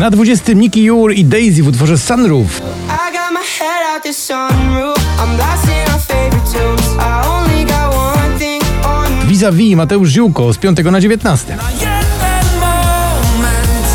Na 0.00 0.10
20 0.10 0.52
Nicky 0.52 0.80
Jur 0.80 1.12
i 1.12 1.24
Daisy 1.24 1.62
w 1.62 1.68
utworze 1.68 1.98
Sunroof. 1.98 2.60
Vis-a-vis 9.34 9.76
Mateusz 9.76 10.08
Ziółko 10.08 10.52
z 10.52 10.58
5 10.58 10.78
na 10.84 11.00
19. 11.00 11.56
Jeden 11.80 12.60
moment 12.60 13.86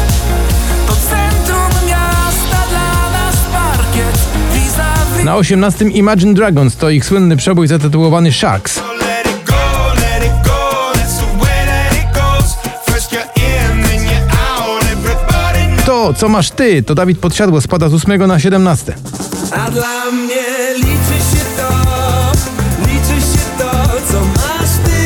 To 0.88 0.94
centrum 0.94 1.88
miasta 1.88 2.68
dla 2.70 3.12
nas 3.12 3.36
parkiet 3.52 4.20
Vis-a-vis 4.54 5.26
Na 5.26 5.36
18 5.36 5.86
Imagine 5.86 6.34
Dragons 6.34 6.76
to 6.76 6.90
ich 6.90 7.06
słynny 7.06 7.38
przebój 7.38 7.68
zatytułowany 7.68 8.32
Sharks. 8.32 8.99
To, 15.90 16.14
co 16.14 16.30
masz 16.30 16.52
ty, 16.52 16.84
to 16.84 16.96
Dawid 16.96 17.20
Podsiadło 17.20 17.62
spada 17.62 17.90
z 17.90 17.94
8 17.94 18.28
na 18.28 18.40
17. 18.40 18.96
A 19.52 19.72
dla 19.72 20.12
mnie 20.12 20.46
liczy 20.76 21.20
się 21.32 21.46
to 21.58 21.70
Liczy 22.82 23.22
się 23.22 23.40
to, 23.58 23.72
co 24.12 24.20
masz 24.20 24.70
ty 24.86 25.00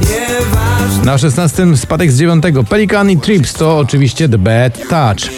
Nieważne 0.00 1.04
Na 1.04 1.18
16 1.18 1.76
spadek 1.76 2.12
z 2.12 2.18
9 2.18 2.44
Pelikan 2.68 3.10
i 3.10 3.18
Trips 3.18 3.52
to 3.52 3.78
oczywiście 3.78 4.28
The 4.28 4.38
Bad 4.38 4.78
Touch. 4.88 5.30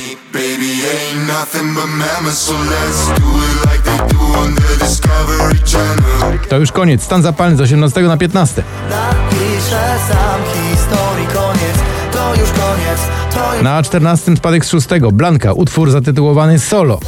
To 6.48 6.58
już 6.58 6.72
koniec, 6.72 7.02
stan 7.02 7.22
zapalny 7.22 7.56
z 7.56 7.60
18 7.60 8.02
na 8.02 8.16
15. 8.16 8.62
Napiszę 8.90 9.98
sam 10.08 10.40
historii 10.54 11.26
koniec, 11.26 11.95
Na 13.62 13.82
14 13.82 14.36
spadek 14.36 14.64
z 14.64 14.70
6 14.70 14.88
Blanka, 15.12 15.52
utwór 15.52 15.90
zatytułowany 15.90 16.58
Solo. 16.58 17.00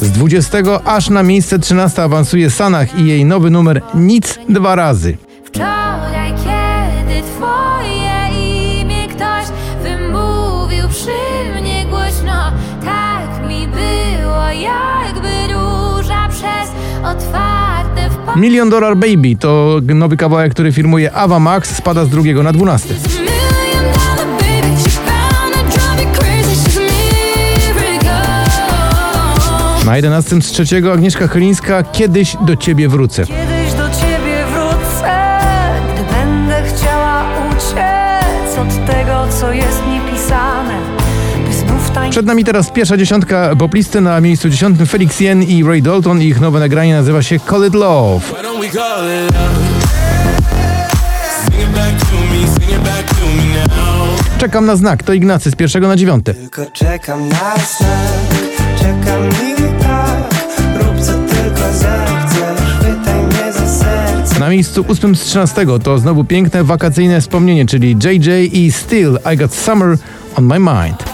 Z 0.00 0.10
20 0.10 0.58
aż 0.84 1.10
na 1.10 1.22
miejsce 1.22 1.58
13 1.58 2.02
awansuje 2.02 2.50
Sanach 2.50 2.98
i 2.98 3.06
jej 3.06 3.24
nowy 3.24 3.50
numer 3.50 3.82
Nic 3.94 4.38
dwa 4.48 4.74
razy. 4.74 5.29
Million 18.36 18.70
Dollar 18.70 18.96
Baby 18.96 19.36
to 19.36 19.80
nowy 19.94 20.16
kawałek, 20.16 20.52
który 20.52 20.72
firmuje 20.72 21.12
Ava 21.12 21.38
Max, 21.38 21.76
spada 21.76 22.04
z 22.04 22.08
drugiego 22.08 22.42
na 22.42 22.52
12. 22.52 22.94
Million 22.94 23.92
dollar 23.92 24.26
baby, 24.26 24.76
she 24.90 25.00
bound 25.00 25.54
to 25.54 25.62
drive 25.78 26.00
you 26.00 26.06
crazy, 26.14 26.54
she's 26.54 26.76
a 26.76 26.80
miracle. 27.74 29.84
Na 29.84 29.96
11 29.96 30.42
z 30.42 30.46
trzeciego 30.46 30.92
Agnieszka 30.92 31.28
Chylińska 31.28 31.82
Kiedyś 31.82 32.36
do 32.40 32.56
ciebie 32.56 32.88
wrócę. 32.88 33.26
Kiedyś 33.26 33.72
do 33.72 33.90
ciebie 33.90 34.44
wrócę, 34.52 35.40
gdy 35.94 36.04
będę 36.14 36.62
chciała 36.62 37.24
uciec 37.50 38.58
od 38.58 38.86
tego, 38.86 39.26
co 39.40 39.52
jest 39.52 39.76
znów 39.76 40.28
tańczyć. 40.28 40.99
Przed 42.10 42.26
nami 42.26 42.44
teraz 42.44 42.70
pierwsza 42.70 42.96
dziesiątka 42.96 43.56
poplisty 43.58 44.00
na 44.00 44.20
miejscu 44.20 44.48
dziesiątym 44.48 44.86
Felix 44.86 45.20
Jen 45.20 45.42
i 45.42 45.64
Ray 45.64 45.82
Dalton. 45.82 46.22
Ich 46.22 46.40
nowe 46.40 46.60
nagranie 46.60 46.94
nazywa 46.94 47.22
się 47.22 47.40
Call 47.50 47.66
It 47.66 47.74
Love. 47.74 48.26
Czekam 54.38 54.66
na 54.66 54.76
znak, 54.76 55.02
to 55.02 55.12
Ignacy 55.12 55.50
z 55.50 55.56
pierwszego 55.56 55.88
na 55.88 55.96
dziewiąte. 55.96 56.34
tylko 56.34 56.66
czekam 56.72 57.28
na 57.28 57.54
znak, 57.78 58.30
czekam 58.78 59.28
i 59.28 59.82
tak, 59.82 60.34
rób 60.82 61.00
co 61.00 61.12
tylko 61.12 61.72
zechcesz, 61.72 62.74
chwytaj 62.78 63.22
mnie 63.22 63.52
za 63.52 63.68
serce. 63.68 64.40
Na 64.40 64.48
miejscu 64.48 64.84
ósmym 64.88 65.16
z 65.16 65.20
trzynastego 65.20 65.78
to 65.78 65.98
znowu 65.98 66.24
piękne 66.24 66.64
wakacyjne 66.64 67.20
wspomnienie, 67.20 67.66
czyli 67.66 67.96
JJ 68.04 68.28
i 68.52 68.72
Still 68.72 69.18
I 69.34 69.36
Got 69.36 69.54
Summer 69.54 69.96
on 70.36 70.44
My 70.44 70.58
Mind. 70.58 71.09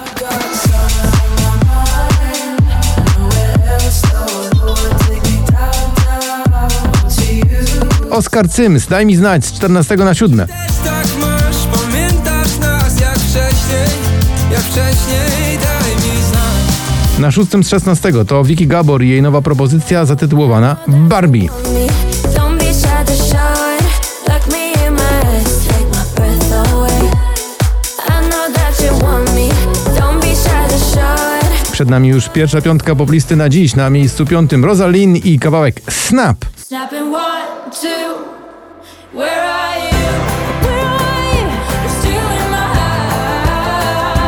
Oskar 8.16 8.48
Cyms, 8.48 8.86
daj 8.86 9.06
mi 9.06 9.16
znać 9.16 9.44
z 9.44 9.52
14 9.52 9.96
na 9.96 10.14
7. 10.14 10.38
Też 10.38 10.48
tak 10.84 11.06
masz, 11.20 11.56
pamiętasz 11.66 12.58
nas 12.58 13.00
jak 13.00 13.18
wcześniej 13.18 13.88
Jak 14.52 14.60
wcześniej, 14.60 15.58
daj 15.58 15.94
mi 15.96 16.22
znać 16.22 17.18
Na 17.18 17.30
szóstym 17.30 17.64
z 17.64 17.68
16 17.68 18.12
to 18.24 18.44
Vicky 18.44 18.66
Gabor 18.66 19.02
i 19.02 19.08
jej 19.08 19.22
nowa 19.22 19.42
propozycja 19.42 20.04
zatytułowana 20.04 20.76
Barbie. 20.88 21.48
Don't 22.34 22.58
be 22.58 22.74
shy 22.74 23.04
to 23.06 23.12
shine. 23.12 23.88
Look 24.28 24.52
me 24.52 24.86
in 24.86 24.94
my 24.94 25.00
eyes, 25.36 25.66
take 25.66 25.84
my 25.84 26.14
breath 26.16 26.72
away. 26.72 27.10
I 28.08 28.28
know 28.28 28.52
that 28.54 28.80
you 28.84 29.06
want 29.06 29.34
me. 29.34 29.48
Don't 30.00 30.20
be 30.20 30.34
shy 30.34 30.68
to 30.68 30.78
shine. 30.78 31.72
Przed 31.72 31.90
nami 31.90 32.08
już 32.08 32.28
pierwsza 32.28 32.60
piątka 32.60 32.94
poplisty 32.94 33.36
na 33.36 33.48
dziś. 33.48 33.76
Na 33.76 33.90
miejscu 33.90 34.26
piątym 34.26 34.64
Rosalind 34.64 35.26
i 35.26 35.38
kawałek 35.38 35.80
Snap. 35.90 36.55
Snapping 36.68 37.12
one, 37.12 37.70
two. 37.70 38.24
Where 39.18 39.42
are 39.42 39.78
you? 39.78 40.06
Where 40.62 40.84
are 40.84 41.34
you? 41.34 41.46
You're 41.82 41.94
still 42.00 42.30
in 42.30 42.50
my 42.50 42.66
heart. 43.76 44.20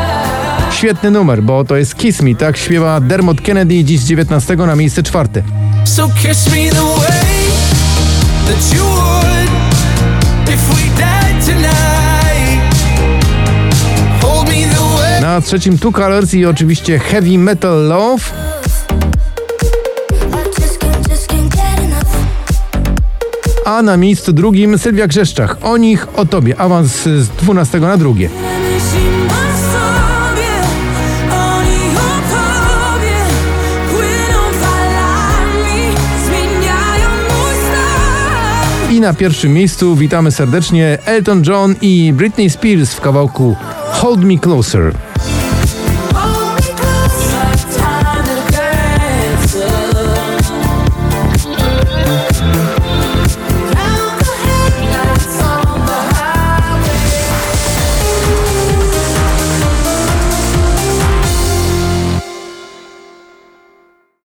Świetny 0.73 1.11
numer, 1.11 1.43
bo 1.43 1.63
to 1.63 1.77
jest 1.77 1.95
Kiss 1.95 2.21
Me, 2.21 2.35
tak 2.35 2.57
śpiewa 2.57 2.99
Dermot 2.99 3.41
Kennedy 3.41 3.83
dziś 3.83 3.99
z 3.99 4.07
19 4.07 4.55
na 4.55 4.75
miejsce 4.75 5.03
czwarte. 5.03 5.43
So 5.85 6.09
kiss 6.21 6.47
me 6.47 6.69
the 6.69 6.99
way 6.99 7.51
that 8.47 8.73
you 8.73 8.83
would 8.83 9.49
If 10.49 10.69
we 10.69 10.81
died 10.97 11.45
tonight 11.45 12.75
Hold 14.21 14.47
me 14.49 14.75
the 14.75 15.01
way 15.01 15.21
Na 15.21 15.41
trzecim 15.41 15.79
Two 15.79 15.91
Colors 15.91 16.33
i 16.33 16.45
oczywiście 16.45 16.99
Heavy 16.99 17.37
Metal 17.37 17.87
Love. 17.87 18.48
A 23.69 23.81
na 23.81 23.97
miejscu 23.97 24.33
drugim 24.33 24.77
Sylwia 24.77 25.07
Grzeszczak. 25.07 25.57
O 25.61 25.77
nich, 25.77 26.07
o 26.15 26.25
tobie. 26.25 26.57
Awans 26.57 27.03
z 27.03 27.29
12 27.29 27.79
na 27.79 27.97
drugie. 27.97 28.29
I 38.91 38.99
na 38.99 39.13
pierwszym 39.13 39.53
miejscu 39.53 39.95
witamy 39.95 40.31
serdecznie 40.31 40.97
Elton 41.05 41.43
John 41.47 41.75
i 41.81 42.13
Britney 42.13 42.49
Spears 42.49 42.93
w 42.93 43.01
kawałku 43.01 43.55
Hold 43.91 44.23
Me 44.23 44.37
Closer. 44.37 44.93